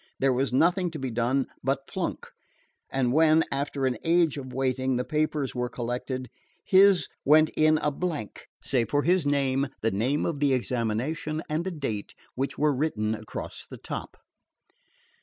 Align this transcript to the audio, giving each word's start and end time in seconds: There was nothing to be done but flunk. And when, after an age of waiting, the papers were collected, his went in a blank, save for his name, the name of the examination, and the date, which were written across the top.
There 0.17 0.33
was 0.33 0.51
nothing 0.51 0.89
to 0.89 0.97
be 0.97 1.11
done 1.11 1.45
but 1.63 1.87
flunk. 1.87 2.25
And 2.91 3.13
when, 3.13 3.43
after 3.51 3.85
an 3.85 3.99
age 4.03 4.35
of 4.35 4.51
waiting, 4.51 4.95
the 4.95 5.05
papers 5.05 5.53
were 5.53 5.69
collected, 5.69 6.27
his 6.65 7.07
went 7.23 7.51
in 7.51 7.77
a 7.77 7.91
blank, 7.91 8.47
save 8.63 8.89
for 8.89 9.03
his 9.03 9.27
name, 9.27 9.67
the 9.81 9.91
name 9.91 10.25
of 10.25 10.39
the 10.39 10.55
examination, 10.55 11.43
and 11.47 11.63
the 11.65 11.69
date, 11.69 12.15
which 12.33 12.57
were 12.57 12.73
written 12.73 13.13
across 13.13 13.67
the 13.69 13.77
top. 13.77 14.17